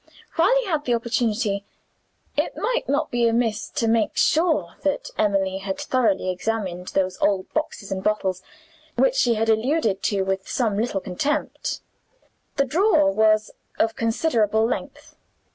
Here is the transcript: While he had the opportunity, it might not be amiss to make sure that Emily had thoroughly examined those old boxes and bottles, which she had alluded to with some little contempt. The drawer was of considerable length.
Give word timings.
While 0.35 0.51
he 0.57 0.65
had 0.65 0.85
the 0.85 0.95
opportunity, 0.95 1.63
it 2.35 2.57
might 2.57 2.89
not 2.89 3.11
be 3.11 3.27
amiss 3.27 3.69
to 3.75 3.87
make 3.87 4.17
sure 4.17 4.75
that 4.81 5.11
Emily 5.15 5.59
had 5.59 5.77
thoroughly 5.77 6.31
examined 6.31 6.87
those 6.87 7.19
old 7.21 7.53
boxes 7.53 7.91
and 7.91 8.03
bottles, 8.03 8.41
which 8.97 9.13
she 9.13 9.35
had 9.35 9.47
alluded 9.47 10.01
to 10.01 10.23
with 10.23 10.49
some 10.49 10.75
little 10.79 11.01
contempt. 11.01 11.81
The 12.55 12.65
drawer 12.65 13.11
was 13.11 13.51
of 13.77 13.95
considerable 13.95 14.65
length. 14.65 15.15